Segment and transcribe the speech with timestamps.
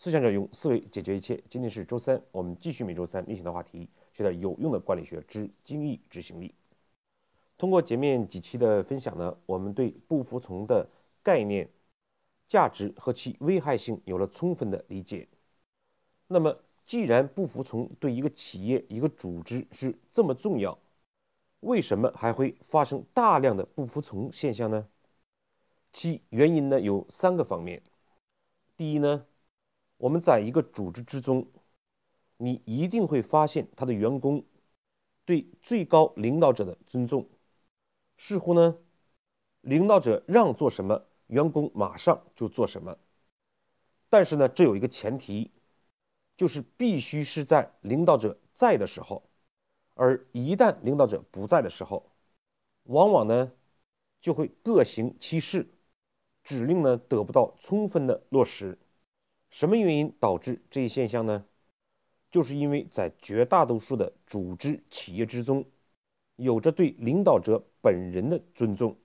[0.00, 1.42] 思想者用思维解决一切。
[1.50, 6.54] 今天是周三，我们继续每周三例行的话题，学点有用的管理学之精益执行力。
[7.56, 10.88] 通过前面几期的分享呢，我们对不服从的
[11.24, 11.68] 概念、
[12.46, 15.26] 价值和其危害性有了充分的理解。
[16.28, 20.78] 那么，既然不服从对一个企业、一个组织是这么重要，
[21.58, 24.86] 为什么还会发生大量的不服从现象呢？
[25.92, 27.82] 其原因呢有三个方面。
[28.76, 29.26] 第一呢。
[29.98, 31.46] 我们在一个组织之中，
[32.36, 34.44] 你一定会发现他的员工
[35.24, 37.28] 对最高领导者的尊重。
[38.16, 38.78] 似乎呢，
[39.60, 42.96] 领导者让做什么，员工马上就做什么。
[44.08, 45.50] 但是呢，这有一个前提，
[46.36, 49.24] 就是必须是在领导者在的时候。
[49.94, 52.10] 而一旦领导者不在的时候，
[52.84, 53.52] 往往呢
[54.20, 55.68] 就会各行其事，
[56.44, 58.78] 指令呢得不到充分的落实。
[59.50, 61.44] 什么原因导致这一现象呢？
[62.30, 65.64] 就是因为在绝大多数的组织企业之中，
[66.36, 68.98] 有着对领导者本人的尊重，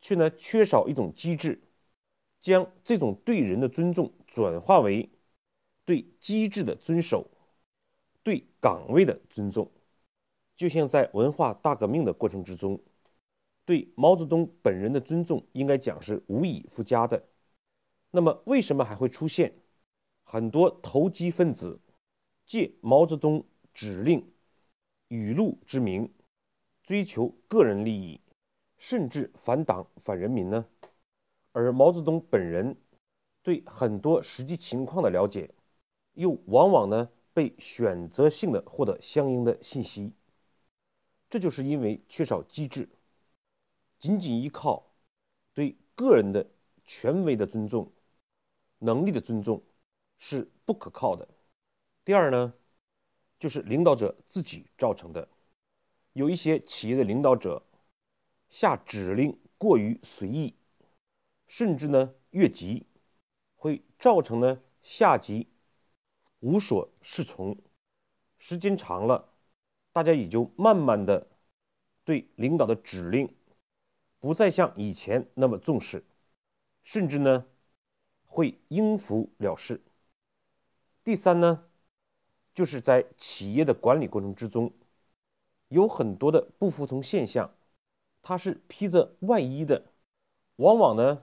[0.00, 1.60] 却呢缺少一种机制，
[2.40, 5.10] 将这种对人的尊重转化为
[5.84, 7.30] 对机制的遵守、
[8.22, 9.70] 对岗位的尊重。
[10.56, 12.80] 就像在文化大革命的过程之中，
[13.66, 17.28] 对毛泽东本人的尊重应该讲是无以复加的。
[18.10, 19.52] 那么，为什么还会出现？
[20.28, 21.78] 很多投机分子
[22.46, 24.32] 借毛泽东指令、
[25.06, 26.12] 语录之名，
[26.82, 28.20] 追求个人利益，
[28.76, 30.66] 甚至反党反人民呢。
[31.52, 32.76] 而毛泽东本人
[33.44, 35.54] 对很多实际情况的了解，
[36.14, 40.12] 又往往呢被选择性的获得相应的信息。
[41.30, 42.88] 这就是因为缺少机制，
[44.00, 44.90] 仅仅依靠
[45.54, 46.50] 对个人的
[46.84, 47.92] 权威的尊重、
[48.80, 49.62] 能力的尊重。
[50.18, 51.28] 是不可靠的。
[52.04, 52.54] 第二呢，
[53.38, 55.28] 就是领导者自己造成的。
[56.12, 57.62] 有一些企业的领导者
[58.48, 60.54] 下指令过于随意，
[61.46, 62.86] 甚至呢越级，
[63.56, 65.48] 会造成呢下级
[66.40, 67.58] 无所适从。
[68.38, 69.32] 时间长了，
[69.92, 71.26] 大家也就慢慢的
[72.04, 73.34] 对领导的指令
[74.20, 76.04] 不再像以前那么重视，
[76.84, 77.46] 甚至呢
[78.24, 79.82] 会应付了事。
[81.06, 81.62] 第三呢，
[82.52, 84.72] 就是在企业的管理过程之中，
[85.68, 87.54] 有很多的不服从现象，
[88.22, 89.84] 它是披着外衣的，
[90.56, 91.22] 往往呢，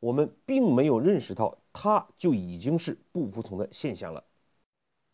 [0.00, 4.22] 我们并没有认识到它就已经是不服从的现象了，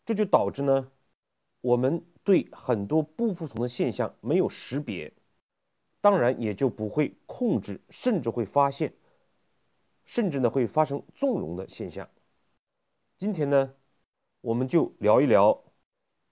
[0.05, 0.91] 这就导致呢，
[1.61, 5.13] 我们对很多不服从的现象没有识别，
[6.01, 8.91] 当然也就不会控制，甚至会发现，
[10.03, 12.09] 甚至呢会发生纵容的现象。
[13.17, 13.73] 今天呢。
[14.43, 15.63] 我们就聊一聊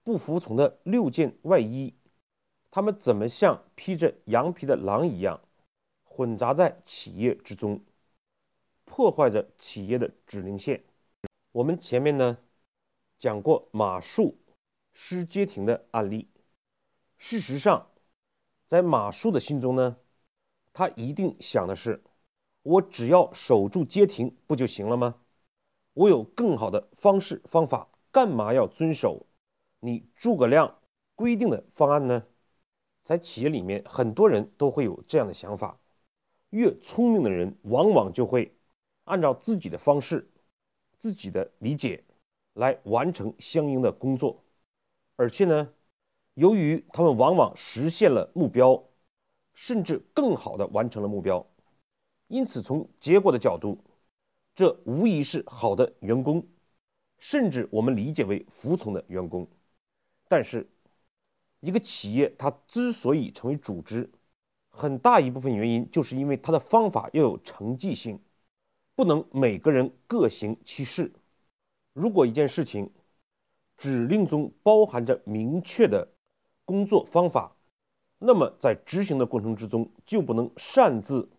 [0.04, 1.94] 不服从的六件外衣，
[2.70, 5.40] 他们怎么像披着羊皮的狼一样，
[6.04, 7.80] 混杂在企业之中，
[8.84, 10.84] 破坏着企业的指令线。
[11.54, 12.38] 我们前面呢
[13.18, 14.38] 讲过马术
[14.92, 16.28] 失街亭的案例。
[17.18, 17.88] 事实上，
[18.68, 19.96] 在马术的心中呢，
[20.74, 22.04] 他一定想的是：
[22.62, 25.16] 我只要守住街亭不就行了吗？
[25.94, 27.88] 我有更好的方式方法。
[28.12, 29.26] 干嘛要遵守
[29.80, 30.80] 你诸葛亮
[31.16, 32.24] 规定的方案呢？
[33.04, 35.80] 在企业里面，很多人都会有这样的想法。
[36.50, 38.54] 越聪明的人，往往就会
[39.06, 40.30] 按照自己的方式、
[40.98, 42.04] 自己的理解
[42.54, 44.44] 来完成相应的工作。
[45.16, 45.74] 而且呢，
[46.34, 48.84] 由于他们往往实现了目标，
[49.54, 51.48] 甚至更好的完成了目标，
[52.28, 53.80] 因此从结果的角度，
[54.56, 56.46] 这无疑是好的员工。
[57.22, 59.48] 甚至我们理解为服从的员工，
[60.28, 60.68] 但是
[61.60, 64.10] 一个企业它之所以成为组织，
[64.72, 68.20] 很大一部分原因就是因为它的方法要有成绩性，
[68.96, 71.14] 不能每个人各行其事。
[71.94, 72.92] 如果一件事情
[73.78, 76.08] 指令中包含着明确的
[76.66, 77.56] 工作方法，
[78.18, 81.30] 那么在执行的过程之中就不能擅自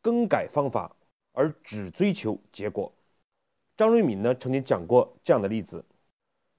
[0.00, 0.96] 更改方法，
[1.32, 2.94] 而只追求结果。
[3.78, 5.84] 张瑞敏呢曾经讲过这样的例子，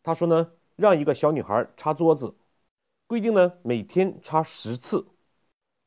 [0.03, 2.33] 他说呢，让一个小女孩擦桌子，
[3.07, 5.05] 规定呢每天擦十次，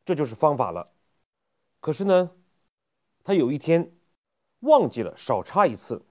[0.05, 0.93] 这就是方法了。
[1.81, 2.33] 可是呢，
[3.25, 3.93] 他有一天
[4.61, 6.03] 忘记了少擦一次，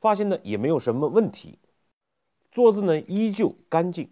[0.00, 1.60] 发现呢也没有什么问题，
[2.50, 4.10] 桌子呢依旧干净。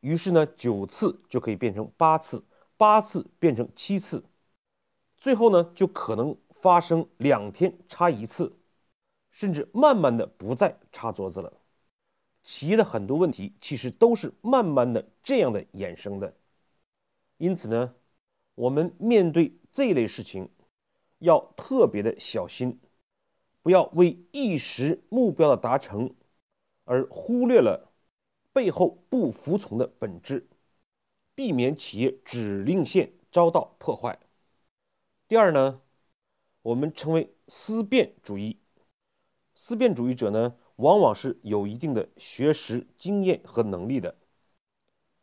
[0.00, 2.44] 于是呢九次就可以变成八次，
[2.76, 4.22] 八次变成七次，
[5.16, 8.54] 最后呢就可能发生两天擦一次。
[9.34, 11.52] 甚至慢慢的不再擦桌子了。
[12.44, 16.36] 企业的很多问题其实都是慢慢的这样的衍生的。
[17.36, 17.94] 因此呢，
[18.54, 20.50] 我们面对这类事情
[21.18, 22.78] 要特别的小心，
[23.62, 26.14] 不要为一时目标的达成
[26.84, 27.90] 而忽略了
[28.52, 30.46] 背后不服从的本质，
[31.34, 34.20] 避免企业指令线遭到破坏。
[35.26, 35.80] 第二呢，
[36.62, 38.58] 我们称为思辨主义。
[39.66, 44.14] 思辨主义者呢，往往是有一定的学识经验和能力的，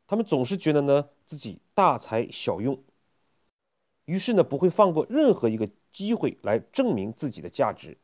[0.07, 2.81] 他们总是觉得呢自己大材小用，
[4.05, 7.99] 于是呢不会放过任何一个机会来证明自己的价值。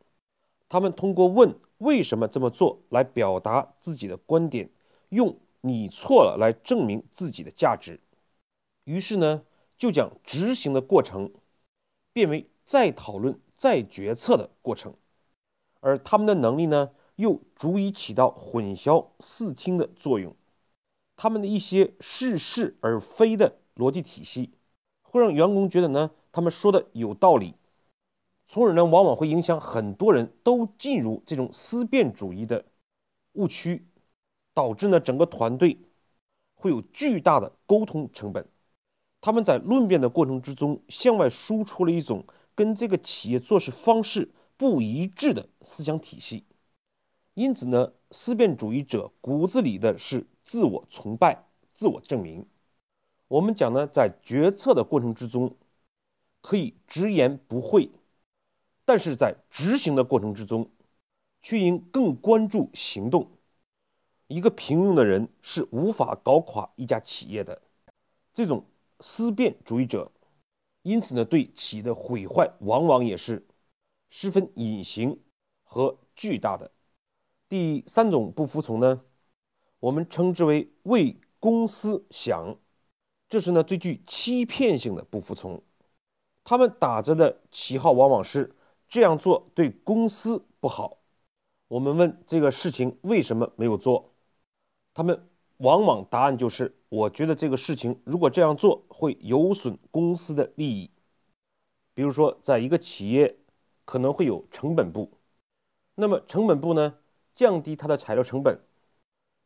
[0.69, 4.69] 他们通过问为什么这么做来表达自己的观点，
[5.09, 7.99] 用你错了来证明自己的价值。
[8.83, 9.41] 于是呢
[9.79, 11.31] 就将执行的过程
[12.13, 14.93] 变为再讨论、再决策的过程。
[15.87, 20.35] 而他们的能力呢，又足以起到混淆视听的作用。
[21.15, 24.51] 他们的一些似是而非的逻辑体系，
[25.01, 27.53] 会让员工觉得呢，他们说的有道理，
[28.49, 32.65] 从而呢，往往会影响很多人都进入这种思辨主义的
[33.31, 33.87] 误区，
[34.53, 35.77] 导致呢，整个团队
[36.55, 38.45] 会有巨大的沟通成本。
[39.21, 42.25] 他们在论辩的过程之中，向外输出了一种
[42.55, 44.31] 跟这个企业做事方式。
[44.57, 46.43] 不一致的思想体系，
[47.35, 52.47] 因此呢，思辨主义者骨子里的是自我崇拜、自我证明。
[53.27, 55.55] 我们讲呢，在决策的过程之中，
[56.41, 57.91] 可以直言不讳，
[58.83, 60.71] 但是在执行的过程之中，
[61.43, 63.29] 却应更关注行动。
[64.27, 67.61] 一个平庸的人是无法搞垮一家企业的。
[68.33, 68.65] 这种
[68.99, 70.11] 思辨主义者，
[70.81, 73.46] 因此呢，对企业的毁坏往往也是。
[74.09, 75.19] 十分隐形
[75.63, 76.71] 和巨大的
[77.49, 79.01] 第三种不服从呢，
[79.79, 82.57] 我们称之为为公司想，
[83.29, 85.61] 这是呢最具欺骗性的不服从。
[86.43, 88.55] 他们打着的旗号往往是
[88.87, 90.97] 这样做对公司不好。
[91.67, 94.13] 我们问这个事情为什么没有做，
[94.93, 100.91] 他们往往答案就是我觉得这个事情如果这样做会有损公司的利益。
[101.93, 103.37] 比如说，在一个企业。
[103.87, 105.17] 可能会有成本部，
[105.95, 106.97] 那么成本部呢，
[107.35, 108.59] 降低它的材料成本，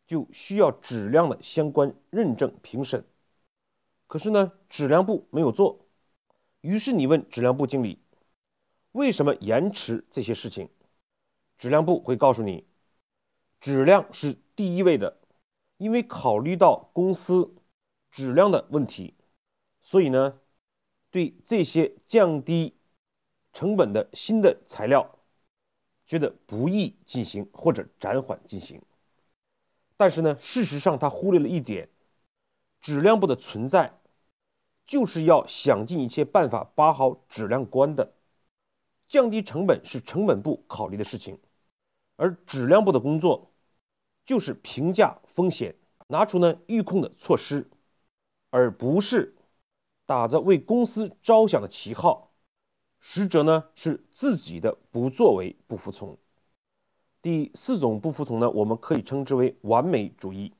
[0.08, 3.06] 就需要质量的相关认证评审。
[4.08, 5.86] 可是呢，质量部没有做，
[6.60, 8.00] 于是你问质量部经理，
[8.92, 10.70] 为什么延迟这些事情？
[11.60, 12.66] 质量部会告诉你，
[13.60, 15.20] 质量是第一位的，
[15.78, 17.54] 因为考虑到公司
[18.10, 19.14] 质量的问题，
[19.82, 20.40] 所以呢，
[21.12, 22.76] 对这些降低。
[23.54, 25.18] 成本的新的材料，
[26.06, 28.82] 觉得不易进行或者暂缓进行，
[29.98, 31.90] 但是呢，事实上他忽略了一点，
[32.82, 33.94] 质量部的存在，
[34.88, 38.14] 就是要想尽一切办法把好质量关的，
[39.08, 41.40] 降低成本是成本部考虑的事情，
[42.16, 43.52] 而质量部的工作，
[44.26, 45.76] 就是评价风险，
[46.08, 47.70] 拿出呢预控的措施，
[48.50, 49.36] 而不是
[50.06, 52.31] 打着为公司着想的旗号。
[53.02, 56.18] 实则呢是自己的不作为不服从。
[57.24, 60.54] 第四种不服从呢，我们可以称之为完美主义。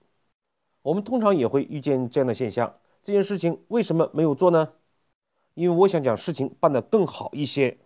[0.82, 4.74] 我们通常也会遇见这样的现象：这件事情为什么没有做呢？
[5.54, 7.78] 因为我想将事情办得更好一些，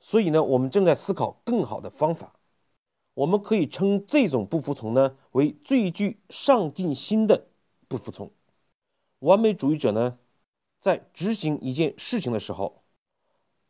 [0.00, 2.34] 所以呢，我们正在思考更好的方法。
[3.14, 7.46] 我们可以称这种不服从呢为最具上进心的
[7.88, 8.30] 不服从。
[9.20, 10.18] 完美主义者呢，
[10.80, 12.82] 在执行一件事情的时候。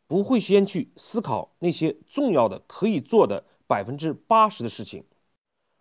[0.07, 5.03] 不会先去思考那些重要的可以做的百分之八十的事情，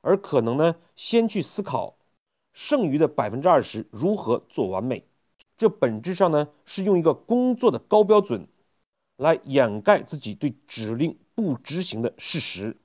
[0.01, 1.97] 而可能呢先去思考
[2.53, 5.05] 剩余的百分之二十如何做完美。
[5.57, 8.49] 这本质上呢是用一个工作的高标准
[9.17, 12.77] 来掩盖自己对指令不执行的事实。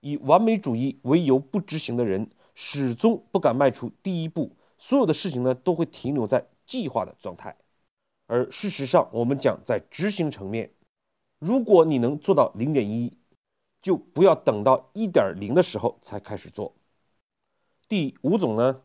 [0.00, 7.56] 以完美主义为由不执行的人始终不敢迈出第一步，所有的事情呢都会停留在计划的状态。
[8.26, 10.72] 而事实上，我们讲在执行层面，
[11.38, 13.18] 如果你能做到零点一，
[13.82, 16.74] 就不要等到一点零的时候才开始做。
[17.86, 18.80] 第五种呢，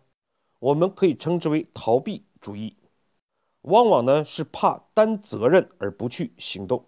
[0.60, 2.76] 我们可以称之为逃避主义，
[3.62, 6.84] 往往呢是怕担责任而不去行动。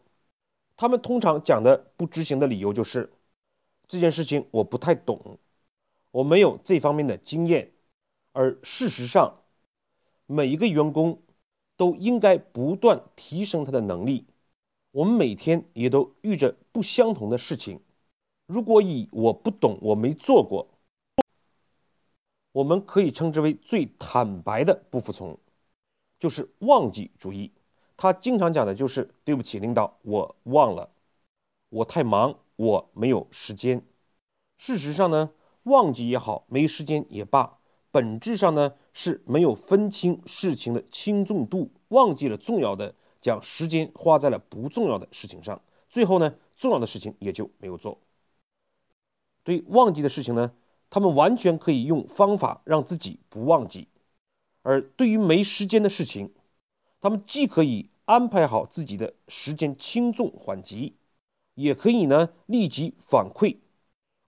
[0.76, 3.14] 他们通常讲的不执行的理由就是
[3.88, 5.40] 这件事情我不太懂，
[6.12, 7.72] 我没有这方面的经验。
[8.34, 9.38] 而事实上，
[10.26, 11.22] 每一个员工。
[11.82, 14.28] 都应该不断提升他的能力。
[14.92, 17.80] 我们每天也都遇着不相同的事情。
[18.46, 20.68] 如果以我不懂，我没做过，
[22.52, 25.40] 我们可以称之为最坦白的不服从，
[26.20, 27.52] 就是忘记主义。
[27.98, 30.92] 他经常讲的就是对不起，领导，我忘了，
[31.70, 33.84] 我太忙，我没有时间。
[34.60, 35.32] 事实上呢，
[35.64, 37.58] 忘记也好，没时间也罢，
[37.90, 48.00] 本质上呢是没有分清事情的轻重度，忘记了重要的，将时间花在了不重要的事情上，最后呢，重要的事情也就没有做。
[49.44, 50.54] 对忘记的事情呢，
[50.90, 53.88] 他们完全可以用方法让自己不忘记；
[54.62, 56.34] 而对于没时间的事情，
[57.00, 60.96] 他们既可以安排好自己的时间轻重缓急，
[61.56, 63.58] 也可以呢立即反馈，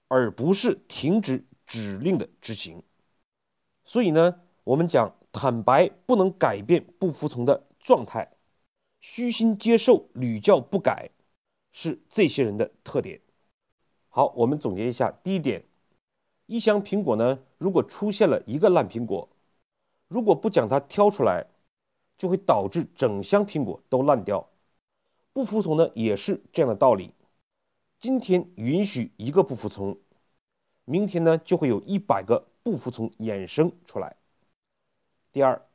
[0.07, 2.81] 而不是停止指令的执行。
[3.85, 8.31] 所以呢，我们讲坦白不能改变不服从的状态，
[9.01, 11.09] 虚心接受屡教不改，
[11.71, 13.19] 是这些人的特点。
[14.07, 15.11] 好，我们总结一下。
[15.11, 15.65] 第一点，
[16.45, 19.27] 一箱苹果呢，如果出现了一个烂苹果，
[20.07, 21.47] 如果不将它挑出来，
[22.17, 24.47] 就会导致整箱苹果都烂掉。
[25.33, 27.11] 不服从呢，也是这样的道理。
[27.99, 29.97] 今天允许一个不服从，
[30.85, 34.15] 明天呢，就会有一百个不服从衍生出来。
[35.33, 35.67] 第二，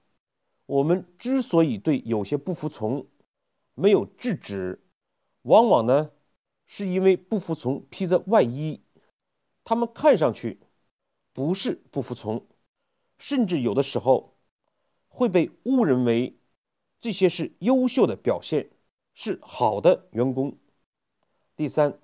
[0.64, 3.06] 我们之所以对有些不服从
[3.74, 4.80] 没有制止，
[5.42, 6.10] 往往呢。
[6.70, 8.82] 是因为不服从披着外衣，
[9.64, 10.60] 他们看上去
[11.32, 12.44] 不是不服从，
[13.16, 14.34] 甚至有的时候
[15.08, 16.36] 会被误认为
[17.00, 18.68] 这些是优秀的表现，
[19.14, 20.58] 是好的员工。
[21.56, 21.98] 第三，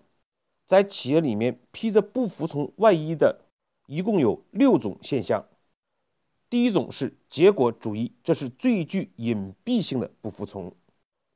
[0.67, 3.45] 在企业里面披着不服从外衣的
[3.87, 5.47] 一共有六种现象。
[6.55, 10.77] 第一种是结果主义，这是最具隐蔽性的不服从，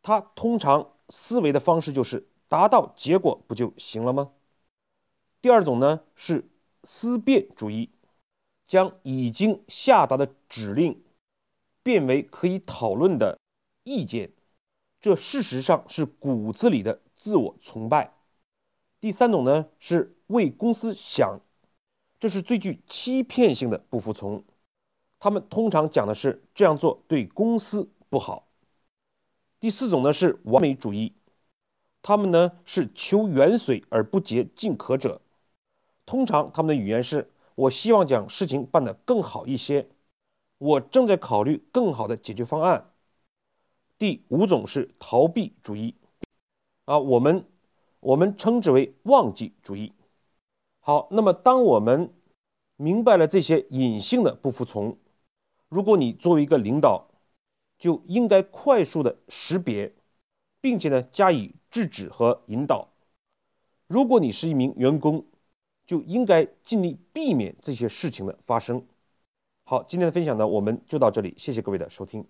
[0.01, 2.29] 他通常思维的方式就是。
[2.47, 4.31] 达到结果不就行了吗？
[5.43, 6.49] 第二种呢是
[6.85, 7.91] 思辨主义，
[8.69, 11.03] 将已经下达的指令
[11.83, 13.41] 变为可以讨论的
[13.83, 14.31] 意见，
[15.01, 18.15] 这事实上是骨子里的自我崇拜。
[19.01, 21.41] 第三种呢是为公司想，
[22.21, 24.45] 这是最具欺骗性的不服从，
[25.21, 28.47] 他们通常讲的是这样做对公司不好。
[29.61, 31.15] 第四种呢是完美主义。
[32.01, 35.21] 他们呢是求远水而不竭近渴者，
[36.07, 39.89] 通常他们的语言是：我希望将事情办得更好一些，
[40.59, 42.93] 我正在考虑更好的解决方案。
[43.99, 45.97] 第五种是逃避主义，
[46.85, 47.45] 啊，我们
[47.99, 49.93] 我们称之为忘记主义。
[50.79, 52.15] 好，那么当我们
[52.77, 54.97] 明白了这些隐性的不服从，
[55.69, 57.09] 如果你作为一个领导，
[57.79, 59.95] 就应该快速的识别。
[60.61, 62.89] 并且呢，加以制止和引导。
[63.87, 65.25] 如果你是一名员工，
[65.87, 68.85] 就应该尽力避免这些事情的发生。
[69.63, 72.27] 好，今天的分享呢，我们就到这里，谢谢各位的收听。